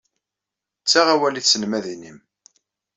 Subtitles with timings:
[0.83, 2.17] Ttaɣ awal i tselmadin-nnem.